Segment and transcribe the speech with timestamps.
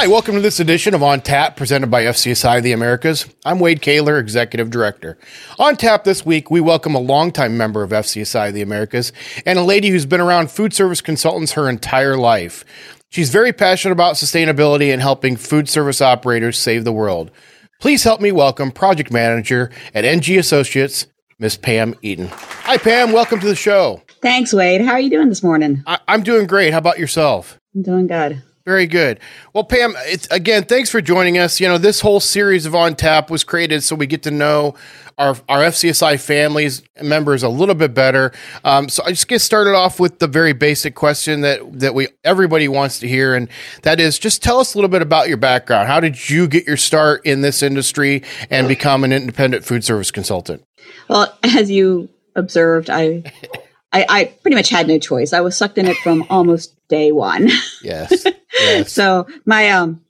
[0.00, 3.26] Hi, welcome to this edition of On Tap presented by FCSI of the Americas.
[3.44, 5.18] I'm Wade Koehler, Executive Director.
[5.58, 9.12] On Tap this week, we welcome a longtime member of FCSI of the Americas
[9.44, 12.64] and a lady who's been around food service consultants her entire life.
[13.08, 17.32] She's very passionate about sustainability and helping food service operators save the world.
[17.80, 21.08] Please help me welcome Project Manager at NG Associates,
[21.40, 22.28] Miss Pam Eaton.
[22.30, 23.10] Hi, Pam.
[23.10, 24.02] Welcome to the show.
[24.22, 24.80] Thanks, Wade.
[24.80, 25.82] How are you doing this morning?
[25.88, 26.70] I- I'm doing great.
[26.72, 27.58] How about yourself?
[27.74, 28.44] I'm doing good.
[28.68, 29.18] Very good.
[29.54, 31.58] Well, Pam, it's again, thanks for joining us.
[31.58, 34.74] You know, this whole series of On Tap was created so we get to know
[35.16, 38.30] our, our FCSI families members a little bit better.
[38.64, 42.08] Um, so I just get started off with the very basic question that that we
[42.24, 43.48] everybody wants to hear, and
[43.84, 45.88] that is just tell us a little bit about your background.
[45.88, 50.10] How did you get your start in this industry and become an independent food service
[50.10, 50.62] consultant?
[51.08, 53.32] Well, as you observed, I,
[53.92, 55.32] I, I pretty much had no choice.
[55.32, 57.48] I was sucked in it from almost day one.
[57.82, 58.24] Yes.
[58.58, 58.92] yes.
[58.92, 60.02] so my um,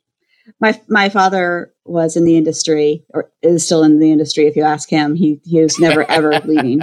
[0.60, 4.46] my my father was in the industry, or is still in the industry.
[4.46, 6.80] If you ask him, he he was never ever leaving,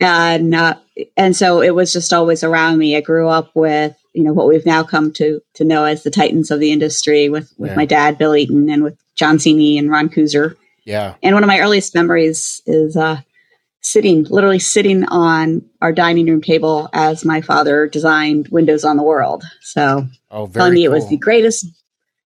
[0.00, 0.76] and uh,
[1.16, 2.96] and so it was just always around me.
[2.96, 6.10] I grew up with you know what we've now come to to know as the
[6.10, 7.76] titans of the industry with with Yeah.
[7.76, 10.56] my dad Bill Eaton and with John Cini and Ron Kooser.
[10.84, 11.14] yeah.
[11.22, 13.20] And one of my earliest memories is uh,
[13.86, 19.02] sitting, literally sitting on our dining room table as my father designed Windows on the
[19.04, 19.44] World.
[19.62, 21.66] So Oh, very telling me it was the greatest,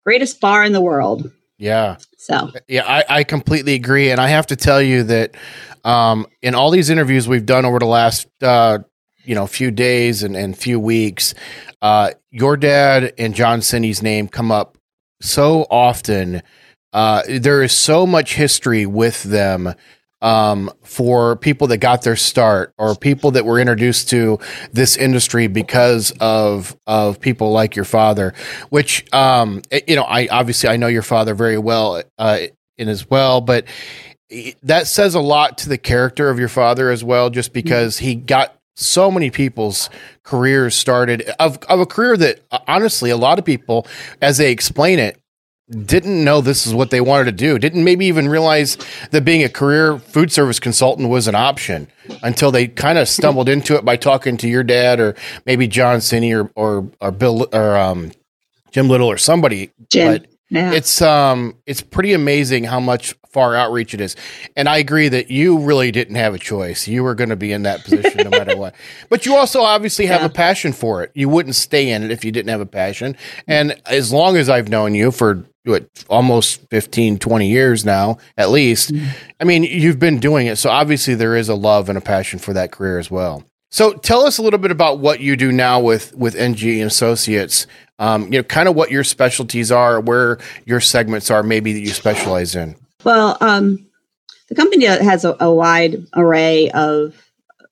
[0.05, 1.31] greatest bar in the world.
[1.57, 1.97] yeah.
[2.17, 5.35] So Yeah, I, I completely agree, and I have to tell you that
[5.83, 8.79] um, in all these interviews we've done over the last uh,
[9.23, 11.33] you know few days and, and few weeks,
[11.81, 14.77] uh, your dad and John Cini's name come up
[15.21, 16.43] so often.
[16.93, 19.73] Uh, there is so much history with them
[20.21, 24.39] um, for people that got their start or people that were introduced to
[24.71, 28.33] this industry because of of people like your father.
[28.69, 32.39] Which um, eh, you know, I obviously I know your father very well uh,
[32.77, 33.65] in as well, but
[34.63, 38.15] that says a lot to the character of your father as well, just because he
[38.15, 39.89] got so many people's
[40.23, 43.87] careers started of of a career that uh, honestly a lot of people,
[44.21, 45.19] as they explain it,
[45.69, 47.59] didn't know this is what they wanted to do.
[47.59, 48.77] Didn't maybe even realize
[49.11, 51.87] that being a career food service consultant was an option
[52.23, 55.99] until they kind of stumbled into it by talking to your dad or maybe John
[55.99, 58.11] Cini or or, or Bill or um,
[58.71, 59.71] Jim Little or somebody.
[59.89, 60.71] Jim, But yeah.
[60.71, 64.15] it's um it's pretty amazing how much far outreach it is.
[64.55, 66.87] And I agree that you really didn't have a choice.
[66.87, 68.73] You were going to be in that position no matter what.
[69.09, 70.25] But you also obviously have Yeah.
[70.25, 71.11] a passion for it.
[71.13, 73.15] You wouldn't stay in it if you didn't have a passion.
[73.47, 78.49] And as long as I've known you for what almost 15 20 years now at
[78.49, 78.91] least.
[79.39, 80.55] I mean, you've been doing it.
[80.55, 83.43] So obviously there is a love and a passion for that career as well.
[83.69, 87.67] So tell us a little bit about what you do now with with NG Associates.
[87.99, 91.79] Um, you know, kind of what your specialties are, where your segments are, maybe that
[91.79, 92.75] you specialize in.
[93.07, 93.87] Well, um,
[94.49, 97.15] the company has a, a wide array of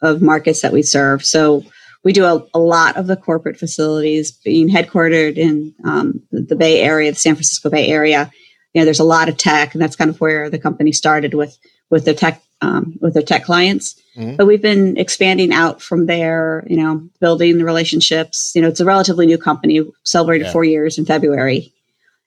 [0.01, 1.25] of markets that we serve.
[1.25, 1.66] So
[2.06, 6.79] we do a, a lot of the corporate facilities, being headquartered in um, the, Bay
[6.79, 8.31] Area, the San Francisco Bay Area.
[8.73, 11.34] You know, there's a lot of tech, and that's kind of where the company started
[11.34, 11.57] with
[11.90, 14.02] with their tech um, with their tech clients.
[14.16, 14.38] Mhm.
[14.38, 16.66] But we've been expanding out from there.
[16.69, 18.53] You know, building the relationships.
[18.56, 19.81] You know, it's a relatively new company.
[20.06, 20.53] Celebrated Yeah.
[20.53, 21.73] four years in February.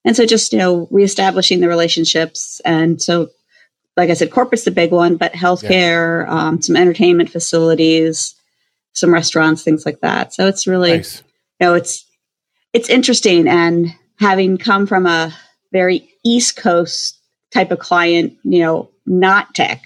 [0.08, 2.62] And so just, you know, reestablishing the relationships.
[2.64, 3.28] And so,
[3.94, 8.34] like I said, corporate's the big one, but healthcare, um, some entertainment facilities,
[8.94, 10.32] some restaurants, things like that.
[10.32, 11.22] So it's really, Nice.
[11.60, 12.06] you know, it's,
[12.72, 13.46] it's interesting.
[13.46, 13.88] And
[14.19, 15.30] having come from a
[15.72, 17.20] very East Coast
[17.52, 19.82] type of client, you know, not tech,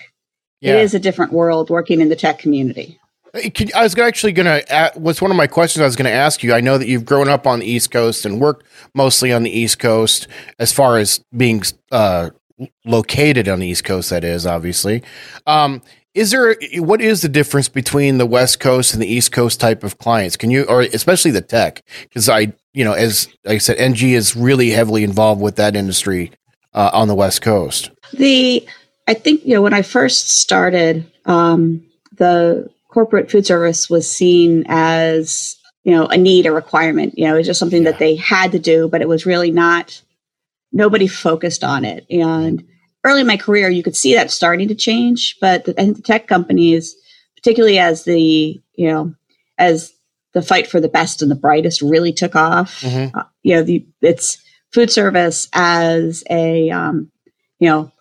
[0.61, 0.75] Yeah.
[0.77, 3.01] it is a different world working in the tech community.
[3.35, 4.93] I was actually going to.
[4.97, 6.53] Was one of my questions I was going to ask you.
[6.53, 9.51] I know that you've grown up on the East Coast and worked mostly on the
[9.51, 10.29] East Coast,
[10.59, 12.31] as far as being uh,
[12.85, 14.11] located on the East Coast.
[14.11, 15.03] That is obviously.
[15.47, 15.81] Um,
[16.15, 19.83] is there what is the difference between the West Coast and the East Coast type
[19.83, 20.37] of clients?
[20.37, 21.83] Can you, or especially the tech?
[22.03, 25.75] Because I, you know, as like I said, NG is really heavily involved with that
[25.75, 26.33] industry
[26.75, 27.91] uh, on the West Coast.
[28.13, 28.67] The
[29.09, 31.83] I think you know when I first started, um,
[32.19, 37.15] the corporate food service was seen as you know a need, a requirement.
[37.17, 37.91] You know, it was just something Yeah.
[37.93, 40.01] that they had to do, but it was really not.
[40.73, 42.65] Nobody focused on it, and
[43.05, 45.37] early in my career, you could see that starting to change.
[45.41, 46.95] But the, I think the tech companies,
[47.37, 49.15] particularly as the you know
[49.59, 49.93] as
[50.35, 53.11] the fight for the best and the brightest really took off, Mhm.
[53.15, 54.39] uh, you know, the it's
[54.73, 57.11] food service as a um,
[57.59, 57.93] you know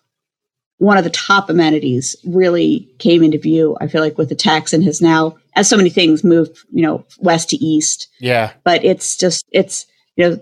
[0.82, 3.76] one of the top amenities really came into view.
[3.80, 6.82] I feel like with the tax and has now, as so many things moved, you
[6.82, 8.08] know, west to east.
[8.18, 9.86] Yeah, But it's just it's
[10.16, 10.40] you know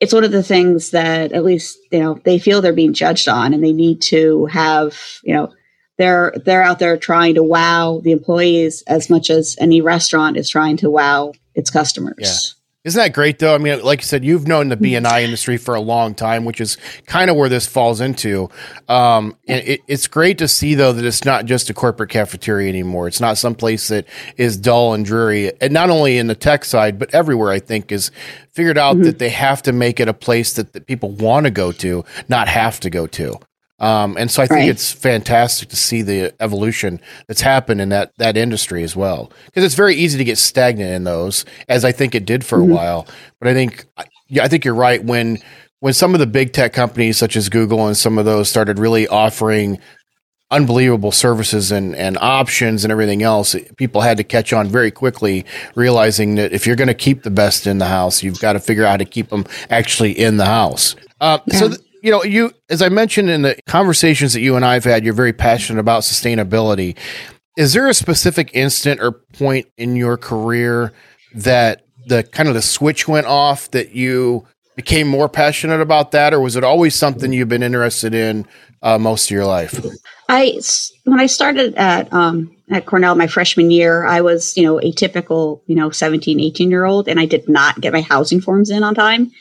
[0.00, 3.28] it's one of the things that at least you know they feel they're being judged
[3.28, 5.52] on and they need to have you know
[5.98, 10.50] they're they're out there trying to wow the employees as much as any restaurant is
[10.50, 12.55] trying to wow its customers yeah.
[12.86, 13.52] Isn't that great though?
[13.52, 16.60] I mean, like you said, you've known the B&I industry for a long time, which
[16.60, 18.48] is kind of where this falls into.
[18.88, 22.68] Um, and it, it's great to see though that it's not just a corporate cafeteria
[22.68, 23.08] anymore.
[23.08, 24.06] It's not some place that
[24.36, 25.50] is dull and dreary.
[25.60, 28.12] And not only in the tech side, but everywhere I think is
[28.52, 29.06] figured out mm-hmm.
[29.06, 32.04] that they have to make it a place that, that people want to go to,
[32.28, 33.40] not have to go to.
[33.78, 34.68] Um, and so I think right.
[34.70, 39.64] it's fantastic to see the evolution that's happened in that that industry as well, because
[39.64, 42.72] it's very easy to get stagnant in those, as I think it did for mm-hmm.
[42.72, 43.06] a while.
[43.38, 43.84] But I think,
[44.28, 45.38] yeah, I think you're right when
[45.80, 48.78] when some of the big tech companies such as Google and some of those started
[48.78, 49.78] really offering
[50.50, 55.44] unbelievable services and, and options and everything else, people had to catch on very quickly,
[55.74, 58.60] realizing that if you're going to keep the best in the house, you've got to
[58.60, 60.94] figure out how to keep them actually in the house.
[61.20, 61.58] Uh, yeah.
[61.58, 64.84] So, th- you know, you as I mentioned in the conversations that you and I've
[64.84, 66.96] had, you're very passionate about sustainability.
[67.56, 70.92] Is there a specific instant or point in your career
[71.34, 74.46] that the kind of the switch went off that you
[74.76, 78.46] became more passionate about that, or was it always something you've been interested in
[78.82, 79.84] uh, most of your life?
[80.28, 80.60] I
[81.04, 84.92] when I started at um, at Cornell my freshman year, I was you know a
[84.92, 88.70] typical you know 17, 18 year old, and I did not get my housing forms
[88.70, 89.32] in on time.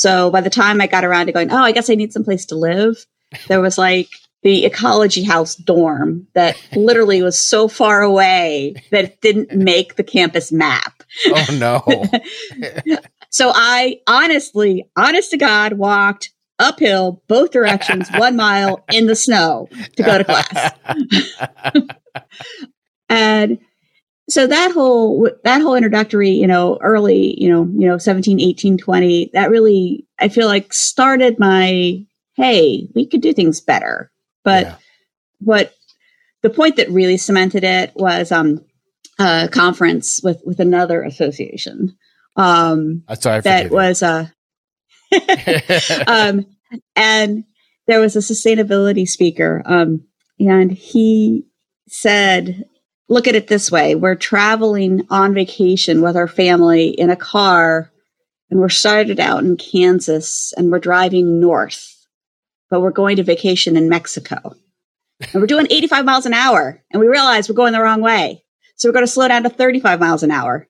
[0.00, 2.24] So by the time I got around to going, oh, I guess I need some
[2.24, 3.04] place to live,
[3.48, 4.08] there was like
[4.42, 10.02] the ecology house dorm that literally was so far away that it didn't make the
[10.02, 11.02] campus map.
[11.26, 11.84] Oh no.
[13.28, 19.68] so I honestly, honest to God, walked uphill both directions, one mile in the snow
[19.96, 20.72] to go to class.
[23.10, 23.58] and
[24.30, 28.78] so that whole that whole introductory you know early you know you know 17 18
[28.78, 32.04] 20 that really i feel like started my
[32.40, 34.10] hey we could do things better.
[34.42, 34.76] But yeah.
[35.40, 35.74] what
[36.42, 38.64] the point that really cemented it was um
[39.18, 41.96] a conference with with another association.
[42.36, 44.26] Um Sorry, that was uh
[46.06, 46.46] um
[46.96, 47.44] and
[47.86, 50.04] there was a sustainability speaker um
[50.38, 51.44] and he
[51.88, 52.64] said
[53.10, 53.94] look at it this way.
[53.94, 57.90] We're traveling on vacation with our family in a car
[58.50, 62.00] and we're started out in kansas and we're driving north
[62.70, 64.54] but we're going to vacation in mexico.
[65.20, 68.42] And we're doing 85 miles an hour and we realize we're going the wrong way.
[68.76, 70.66] So we're going to slow down to 35 miles an hour.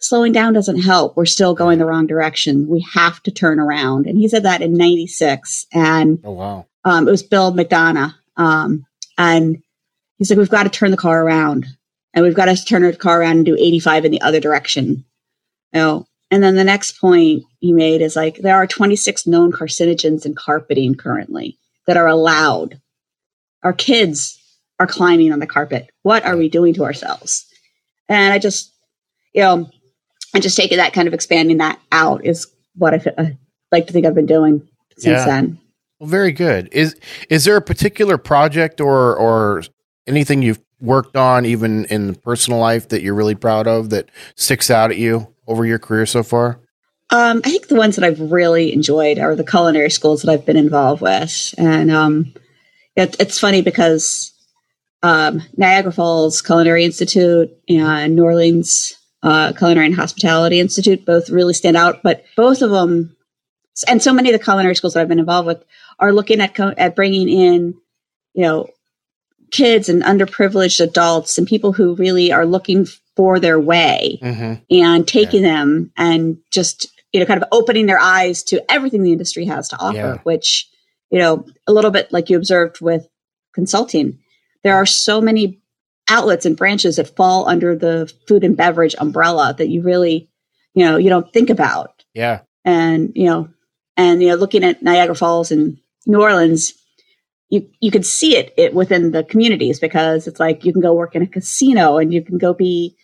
[0.00, 1.16] Slowing down doesn't help.
[1.16, 2.68] We're still going the wrong direction.
[2.68, 4.06] We have to turn around.
[4.06, 6.66] And he said that in 96 and oh wow.
[6.84, 8.84] um, it was bill mcdonough um,
[9.16, 9.60] and
[10.18, 11.66] He's like, we've got to turn the car around
[12.12, 15.04] and we've got to turn the car around and do 85 in the other direction.
[15.72, 19.52] You know, and then the next point he made is like, there are 26 known
[19.52, 22.80] carcinogens in carpeting currently that are allowed.
[23.62, 24.38] Our kids
[24.78, 25.90] are climbing on the carpet.
[26.02, 27.46] What are we doing to ourselves?
[28.08, 28.72] And I just,
[29.34, 29.70] you know,
[30.34, 33.38] and just taking that kind of expanding that out is what I, I
[33.72, 34.66] like to think I've been doing
[34.96, 35.24] since yeah.
[35.24, 35.58] then.
[35.98, 36.68] Well, very good.
[36.72, 36.96] Is
[37.28, 39.62] is there a particular project or or
[40.08, 44.70] anything you've worked on, even in personal life, that you're really proud of that sticks
[44.70, 46.60] out at you over your career so far?
[47.10, 50.44] Um, I think the ones that I've really enjoyed are the culinary schools that I've
[50.44, 52.34] been involved with, and um,
[52.96, 54.32] it, it's funny because
[55.02, 61.54] um, Niagara Falls Culinary Institute and New Orleans uh, Culinary and Hospitality Institute both really
[61.54, 62.02] stand out.
[62.02, 63.16] But both of them,
[63.88, 65.64] and so many of the culinary schools that I've been involved with,
[65.98, 67.74] are looking at co- at bringing in,
[68.34, 68.68] you know,
[69.50, 72.86] kids and underprivileged adults and people who really are looking
[73.16, 74.54] for their way mm-hmm.
[74.70, 75.50] and taking yeah.
[75.50, 79.68] them and just you know kind of opening their eyes to everything the industry has
[79.68, 80.18] to offer yeah.
[80.22, 80.68] which
[81.10, 83.08] you know a little bit like you observed with
[83.54, 84.18] consulting
[84.62, 85.60] there are so many
[86.10, 90.28] outlets and branches that fall under the food and beverage umbrella that you really
[90.74, 93.48] you know you don't think about yeah and you know
[93.96, 96.74] and you know looking at niagara falls and new orleans
[97.50, 100.94] you you could see it, it within the communities because it's like you can go
[100.94, 102.96] work in a casino and you can go be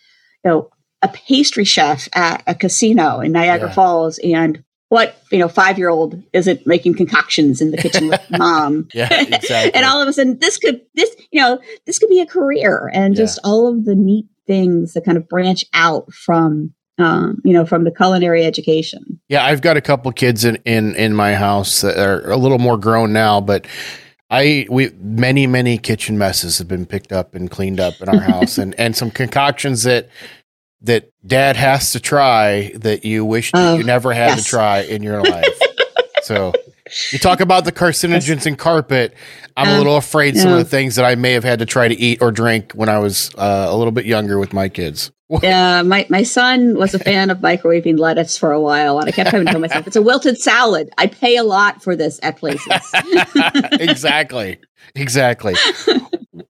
[0.43, 0.69] you know
[1.01, 3.73] a pastry chef at a casino in Niagara yeah.
[3.73, 8.21] Falls and what you know five year old isn't making concoctions in the kitchen with
[8.37, 12.09] mom yeah exactly and all of a sudden this could this you know this could
[12.09, 13.23] be a career and yeah.
[13.23, 17.65] just all of the neat things that kind of branch out from um, you know,
[17.65, 19.19] from the culinary education.
[19.27, 22.57] Yeah, I've got a couple kids in in in my house that are a little
[22.57, 23.67] more grown now, but
[24.29, 28.19] I we many many kitchen messes have been picked up and cleaned up in our
[28.31, 30.09] house, and and some concoctions that
[30.81, 34.43] that dad has to try that you wish that Oh, you never had yes.
[34.43, 35.59] to try in your life.
[36.23, 36.53] so
[37.11, 39.13] you talk about the carcinogens in carpet.
[39.57, 40.57] I'm a little afraid some Yeah.
[40.57, 42.89] of the things that I may have had to try to eat or drink when
[42.89, 45.11] I was uh, a little bit younger with my kids.
[45.41, 49.11] Yeah, my, my son was a fan of microwaving lettuce for a while, and I
[49.11, 50.91] kept having to tell myself, it's a wilted salad.
[50.99, 52.67] I pay a lot for this at places.
[53.71, 54.59] exactly.
[54.93, 55.55] Exactly.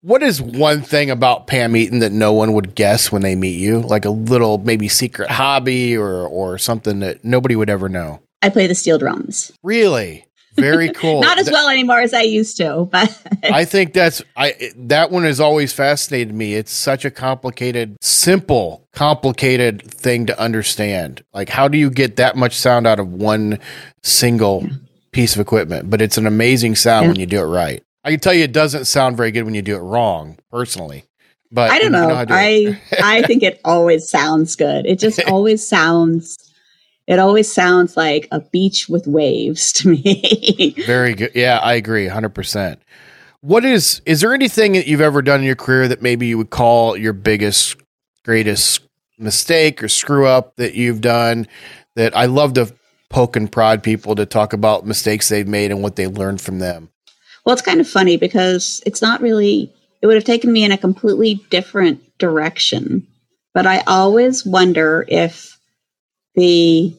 [0.02, 3.58] What is one thing about Pam Eaton that no one would guess when they meet
[3.58, 3.80] you?
[3.80, 8.20] Like a little maybe secret hobby or or something that nobody would ever know.
[8.42, 9.52] I play the steel drums.
[9.64, 10.26] Really?
[10.56, 11.22] Very cool.
[11.22, 13.10] Not as well anymore as I used to, but
[13.44, 16.54] I think that's I that one has always fascinated me.
[16.56, 21.24] It's such a complicated, simple, complicated thing to understand.
[21.34, 23.60] Like how do you get that much sound out of one
[24.04, 24.66] single
[25.12, 25.90] piece of equipment?
[25.90, 27.10] But it's an amazing sound Yeah.
[27.12, 27.84] when you do it right.
[28.06, 31.06] I can tell you it doesn't sound very good when you do it wrong, personally.
[31.52, 32.24] But I don't know.
[32.26, 32.34] do.
[32.34, 34.86] I I think it always sounds good.
[34.86, 36.38] It just always sounds
[37.08, 40.76] it always sounds like a beach with waves to me.
[40.86, 41.32] Very good.
[41.36, 42.78] Yeah, I agree 100%.
[43.42, 46.38] What is is there anything that you've ever done in your career that maybe you
[46.38, 47.78] would call your biggest
[48.24, 48.82] greatest
[49.20, 51.48] mistake or screw up that you've done
[51.96, 52.74] that I love to
[53.10, 56.60] poke and prod people to talk about mistakes they've made and what they learned from
[56.60, 56.90] them.
[57.46, 59.72] Well, it's kind of funny because it's not really,
[60.02, 63.06] it would have taken me in a completely different direction.
[63.54, 65.55] But I always wonder if
[66.36, 66.96] the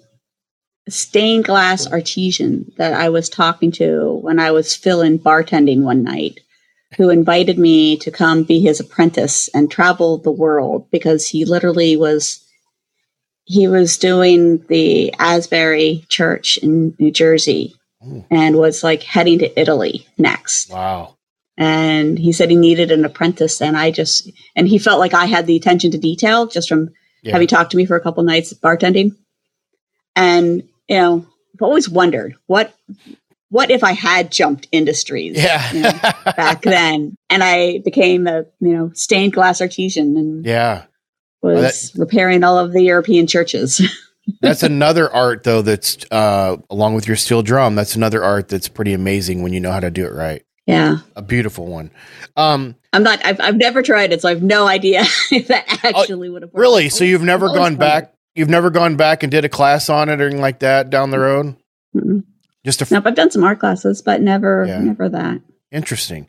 [0.88, 6.40] stained glass artesian that I was talking to when I was filling bartending one night,
[6.96, 11.96] who invited me to come be his apprentice and travel the world because he literally
[11.96, 12.42] was.
[13.48, 18.24] He was doing the Asbury Church in New Jersey Ooh.
[18.28, 20.68] and was like heading to Italy next.
[20.70, 21.16] Wow.
[21.56, 23.62] And he said he needed an apprentice.
[23.62, 26.90] And I just, and he felt like I had the attention to detail just from
[27.22, 27.32] Yeah.
[27.34, 29.12] having talked to me for a couple nights bartending.
[30.16, 32.74] And, you know, I've always wondered what,
[33.50, 35.72] what if I had jumped industries Yeah.
[35.72, 35.92] you know,
[36.36, 40.84] back then and I became a, you know, stained glass artesian and yeah.
[41.42, 43.80] was repairing all of the European churches.
[44.40, 48.66] That's another art though that's uh along with your steel drum, that's another art that's
[48.66, 50.42] pretty amazing when you know how to do it right.
[50.66, 50.98] yeah.
[51.14, 51.92] A beautiful one.
[52.36, 55.84] Um I'm not, I've, I've never tried it, so I have no idea if that
[55.84, 56.58] actually would have worked.
[56.58, 56.88] Oh, Really?
[56.88, 58.15] So you've never gone back?
[58.36, 61.10] You've never gone back and did a class on it or anything like that down
[61.10, 61.56] the road?
[61.96, 62.22] Mm-mm.
[62.64, 64.80] Just a Nope, I've done some art classes, but never, Yeah.
[64.80, 65.40] never that.
[65.72, 66.26] interesting.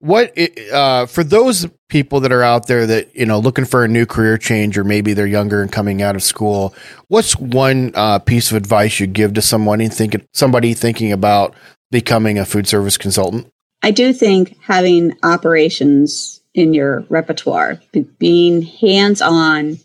[0.00, 0.36] What
[0.72, 4.04] uh, for those people that are out there that you know looking for a new
[4.04, 6.74] career change, or maybe they're younger and coming out of school?
[7.08, 11.54] What's one uh, piece of advice you'd give to someone in thinking somebody thinking about
[11.90, 13.48] becoming a food service consultant?
[13.82, 17.80] I do think having operations in your repertoire,
[18.18, 19.78] being hands on,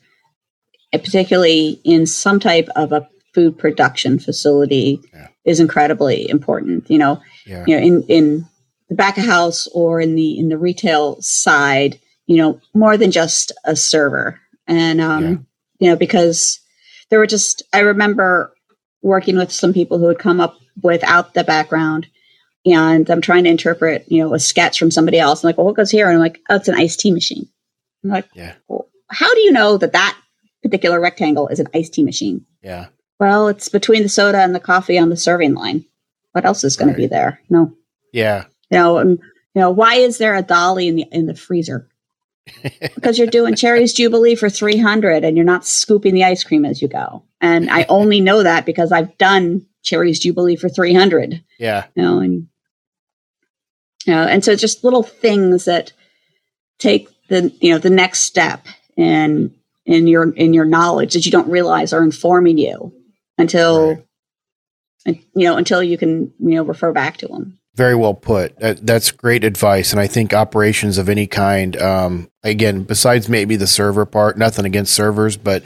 [0.91, 5.27] particularly in some type of a food production facility, Yeah.
[5.45, 6.89] is incredibly important.
[6.89, 8.45] You know, Yeah, you know, in in
[8.89, 13.12] the back of house or in the in the retail side, you know, more than
[13.12, 14.39] just a server.
[14.67, 15.36] And um, Yeah.
[15.79, 16.60] you know, because
[17.10, 18.53] there were just I remember
[19.01, 22.07] working with some people who had come up without the background
[22.65, 25.43] and I'm trying to interpret, you know, a sketch from somebody else.
[25.43, 26.05] I'm like, well, what goes here?
[26.07, 27.48] And I'm like, oh, it's an iced tea machine.
[28.03, 28.53] I'm like, Yeah.
[28.67, 30.17] well, how do you know that that
[30.71, 32.45] particular rectangle is an iced tea machine?
[32.63, 32.87] yeah,
[33.19, 35.85] Well, it's between the soda and the coffee on the serving line.
[36.31, 36.95] What else is going Right.
[36.95, 37.41] to be there?
[37.49, 37.73] No,
[38.13, 39.19] yeah, you know, and,
[39.53, 41.87] you know, why is there a dolly in the in the freezer?
[42.95, 46.81] because you're doing Cherries Jubilee for 300 and you're not scooping the ice cream as
[46.81, 47.23] you go.
[47.39, 52.19] And I only know that because I've done Cherries Jubilee for 300, yeah, you know,
[52.19, 52.47] and
[54.05, 55.91] you know, and so just little things that
[56.79, 58.65] take the you know the next step
[58.97, 59.53] in
[59.91, 62.93] in your in your knowledge that you don't realize are informing you
[63.38, 64.05] until Right.
[65.05, 67.57] and, you know until you can you know refer back to them.
[67.75, 68.60] Very well put.
[68.60, 73.55] That, that's great advice, and I think operations of any kind, um, again, besides maybe
[73.55, 75.63] the server part, nothing against servers, but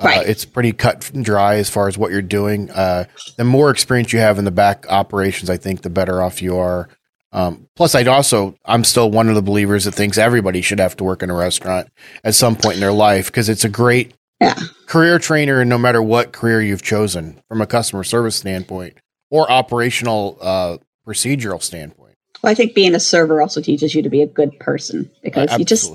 [0.00, 0.28] uh, Right.
[0.28, 2.70] it's pretty cut and dry as far as what you're doing.
[2.72, 3.04] Uh,
[3.38, 6.56] the more experience you have in the back operations, I think the better off you
[6.56, 6.88] are.
[7.34, 10.96] Um, plus, I'd also, I'm still one of the believers that thinks everybody should have
[10.98, 11.88] to work in a restaurant
[12.22, 14.54] at some point in their life because it's a great Yeah.
[14.86, 18.94] career trainer, and no matter what career you've chosen from a customer service standpoint
[19.30, 20.76] or operational uh,
[21.06, 22.14] procedural standpoint.
[22.42, 25.58] Well, I think being a server also teaches you to be a good person because
[25.58, 25.92] you just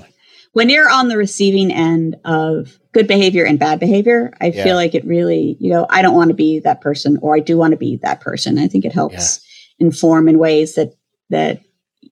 [0.52, 4.64] when you're on the receiving end of good behavior and bad behavior, I Yeah.
[4.64, 7.40] feel like it really, you know, I don't want to be that person or I
[7.40, 8.58] do want to be that person.
[8.58, 9.40] I think it helps
[9.78, 10.92] inform in ways that
[11.30, 11.60] that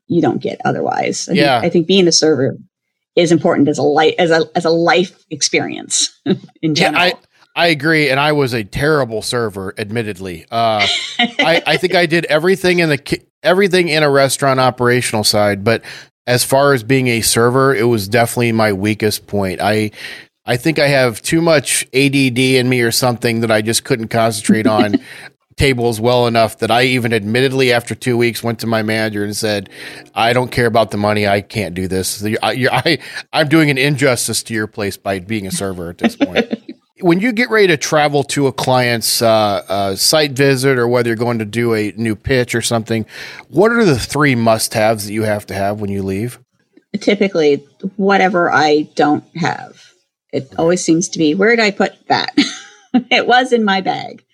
[0.06, 1.28] you don't get otherwise.
[1.28, 1.60] I Yeah.
[1.60, 2.56] think, I think being a server
[3.16, 6.10] is important as a life as a as a life experience
[6.62, 7.04] in general.
[7.06, 7.12] Yeah,
[7.56, 10.44] I, I agree, and I was a terrible server, admittedly.
[10.50, 10.86] Uh,
[11.18, 15.82] I, I think I did everything in the everything in a restaurant operational side, but
[16.26, 19.60] as far as being a server, it was definitely my weakest point.
[19.60, 19.90] I
[20.46, 24.08] I think I have too much ADD in me or something that I just couldn't
[24.08, 24.94] concentrate on
[25.58, 29.36] tables well enough that I even admittedly after two weeks went to my manager and
[29.36, 29.68] said,
[30.14, 31.26] "I don't care about the money.
[31.26, 32.24] I can't do this.
[32.24, 32.98] I, I
[33.32, 36.52] I'm doing an injustice to your place by being a server at this point."
[37.00, 41.08] when you get ready to travel to a client's uh, uh, site visit or whether
[41.08, 43.06] you're going to do a new pitch or something,
[43.48, 46.38] what are the three must haves that you have to have when you leave?
[47.00, 47.64] Typically,
[47.96, 49.82] whatever I don't have.
[50.32, 52.34] It always seems to be where did I put that?
[53.10, 54.24] it was in my bag.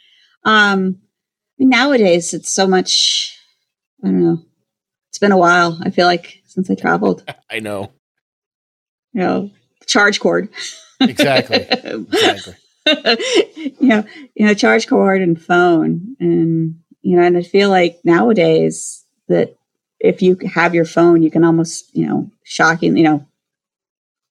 [0.45, 1.01] Um,
[1.59, 3.39] nowadays, it's so much.
[4.03, 4.43] I don't know.
[5.09, 5.79] It's been a while.
[5.83, 7.25] I feel like since I traveled.
[7.51, 7.93] I know.
[9.13, 9.51] You know,
[9.87, 10.49] charge cord.
[11.01, 11.67] Exactly.
[11.71, 12.55] exactly.
[12.87, 18.01] you know, you know, charge cord and phone, and you know, and I feel like
[18.05, 19.57] nowadays that
[20.01, 23.27] if you have your phone, you can almost, you know, shocking, you know,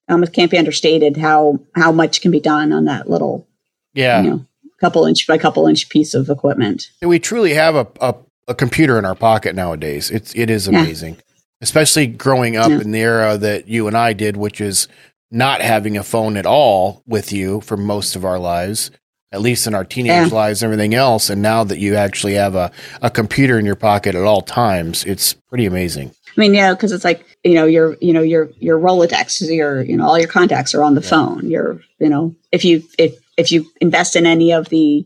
[0.08, 3.48] almost can't be understated how how much can be done on that little,
[3.94, 4.46] yeah, you know,
[4.84, 6.90] couple inch by couple inch piece of equipment.
[7.02, 8.16] We truly have a, a,
[8.50, 10.12] a computer in our pocket nowadays.
[10.12, 11.22] It's it is amazing, yeah.
[11.62, 12.82] especially growing up yeah.
[12.82, 14.90] in the era that you and I did, which is
[15.32, 18.92] not having a phone at all with you for most of our lives,
[19.32, 20.36] at least in our teenage yeah.
[20.36, 21.30] lives and everything else.
[21.30, 22.70] And now that you actually have a,
[23.02, 26.10] a computer in your pocket at all times, it's pretty amazing.
[26.36, 29.82] I mean, yeah, because it's like you know your you know your your Rolodex, your
[29.84, 31.10] you know all your contacts are on the yeah.
[31.10, 31.50] phone.
[31.50, 35.06] Your you know if you if if you invest in any of the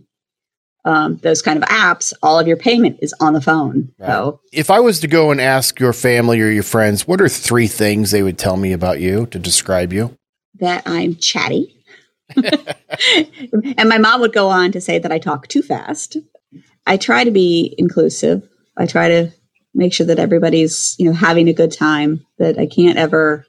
[0.86, 3.92] um, those kind of apps, all of your payment is on the phone.
[4.00, 4.08] Right.
[4.08, 7.28] So, if I was to go and ask your family or your friends, what are
[7.28, 10.16] three things they would tell me about you to describe you?
[10.60, 11.76] That I'm chatty.
[12.36, 16.18] and my mom would go on to say that I talk too fast.
[16.86, 18.48] I try to be inclusive.
[18.78, 19.32] I try to
[19.74, 23.46] make sure that everybody's, you know, having a good time, that I can't ever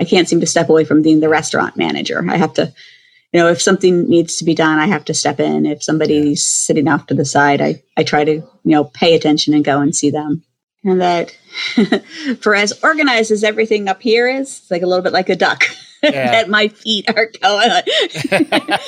[0.00, 2.24] I can't seem to step away from being the restaurant manager.
[2.28, 2.72] I have to
[3.32, 5.66] you know, if something needs to be done, I have to step in.
[5.66, 9.52] If somebody's sitting off to the side, I, I try to, you know, pay attention
[9.52, 10.44] and go and see them.
[10.84, 11.36] And that
[12.40, 15.36] for as organized as everything up here is, it's like a little bit like a
[15.36, 15.64] duck.
[16.02, 16.10] Yeah.
[16.30, 17.70] that my feet are going.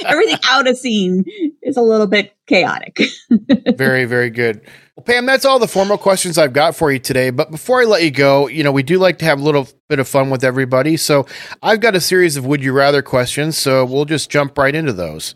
[0.04, 1.24] everything out of scene
[1.62, 3.00] is a little bit chaotic.
[3.76, 4.60] very, very good.
[4.96, 7.30] Well, Pam, that's all the formal questions I've got for you today.
[7.30, 9.68] But before I let you go, you know, we do like to have a little
[9.88, 10.96] bit of fun with everybody.
[10.96, 11.26] So
[11.62, 13.56] I've got a series of would you rather questions.
[13.56, 15.34] So we'll just jump right into those.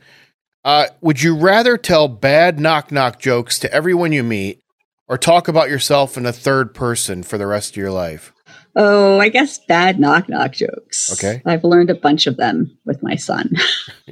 [0.64, 4.60] Uh, would you rather tell bad knock knock jokes to everyone you meet
[5.06, 8.34] or talk about yourself in a third person for the rest of your life?
[8.76, 11.12] Oh, I guess bad knock knock jokes.
[11.12, 11.42] Okay.
[11.46, 13.52] I've learned a bunch of them with my son.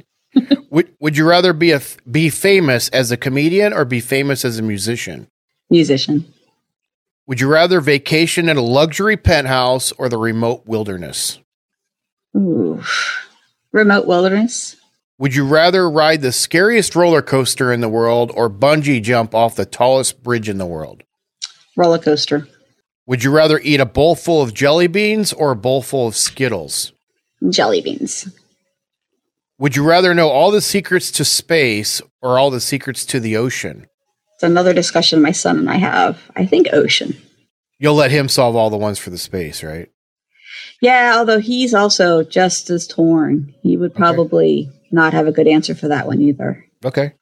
[0.69, 4.57] would Would you rather be a be famous as a comedian or be famous as
[4.59, 5.27] a musician?
[5.69, 6.25] musician.
[7.27, 11.39] Would you rather vacation in a luxury penthouse or the remote wilderness?
[12.35, 12.81] Ooh,
[13.71, 14.75] remote wilderness.
[15.19, 19.55] Would you rather ride the scariest roller coaster in the world or bungee jump off
[19.55, 21.03] the tallest bridge in the world?
[21.77, 22.47] Roller coaster.
[23.05, 26.15] Would you rather eat a bowl full of jelly beans or a bowl full of
[26.15, 26.93] Skittles?
[27.49, 28.27] Jelly beans.
[29.59, 33.37] Would you rather know all the secrets to space or all the secrets to the
[33.37, 33.87] ocean?
[34.35, 36.19] It's another discussion my son and I have.
[36.35, 37.15] I think ocean.
[37.77, 39.89] You'll let him solve all the ones for the space, right?
[40.81, 43.53] Yeah, although he's also just as torn.
[43.61, 44.79] He would probably okay.
[44.91, 46.65] not have a good answer for that one either.
[46.83, 47.13] Okay.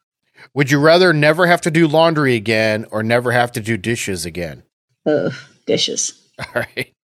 [0.54, 4.24] Would you rather never have to do laundry again or never have to do dishes
[4.24, 4.62] again?
[5.06, 5.32] Ugh,
[5.66, 6.20] dishes.
[6.38, 6.92] All right.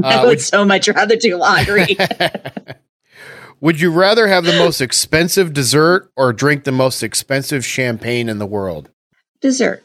[0.00, 1.96] Uh, I would, would so much rather do laundry.
[3.60, 8.38] would you rather have the most expensive dessert or drink the most expensive champagne in
[8.38, 8.90] the world?
[9.40, 9.82] dessert.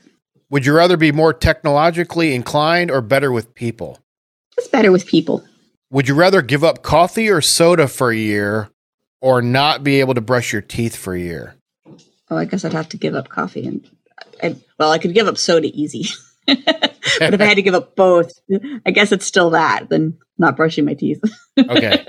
[0.49, 3.99] Would you rather be more technologically inclined or better with people?
[4.57, 5.43] It's better with people.
[5.89, 8.69] Would you rather give up coffee or soda for a year
[9.21, 11.55] or not be able to brush your teeth for a year?
[12.29, 13.89] Oh, I guess I'd have to give up coffee and
[14.41, 16.05] I, well, I could give up soda easy.
[16.47, 18.31] But if I had to give up both,
[18.85, 21.21] I guess it's still that than not brushing my teeth.
[21.69, 22.05] okay.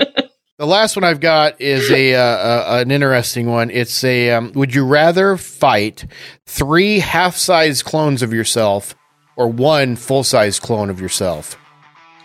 [0.57, 3.71] The last one I've got is a, uh, uh, an interesting one.
[3.71, 6.07] It's a um, would you rather fight
[6.47, 8.95] three half size clones of yourself
[9.37, 11.59] or one full size clone of yourself?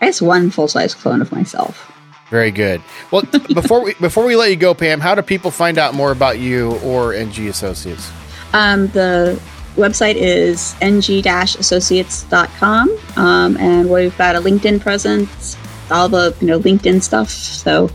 [0.01, 1.91] I guess one full size clone of myself.
[2.29, 2.81] Very good.
[3.09, 6.11] Well, before we before we let you go, Pam, how do people find out more
[6.11, 8.11] about you or NG Associates?
[8.53, 9.41] Um, the
[9.75, 15.55] website is ng-associates.com, um, and we've got a LinkedIn presence
[15.91, 17.29] all the you know LinkedIn stuff.
[17.29, 17.89] So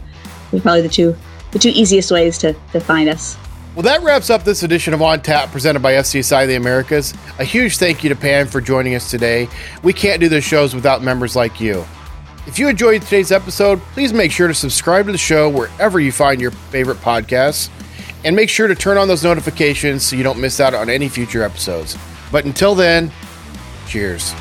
[0.51, 1.17] they're probably the two
[1.53, 3.37] the two easiest ways to, to find us.
[3.75, 7.13] Well, that wraps up this edition of On Tap presented by FCSI the Americas.
[7.39, 9.49] A huge thank you to Pam for joining us today.
[9.83, 11.85] We can't do the shows without members like you.
[12.47, 16.13] If you enjoyed today's episode, please make sure to subscribe to the show wherever you
[16.13, 17.69] find your favorite podcasts.
[18.25, 21.09] And make sure to turn on those notifications so you don't miss out on any
[21.09, 21.97] future episodes.
[22.33, 23.13] But until then,
[23.87, 24.35] cheers.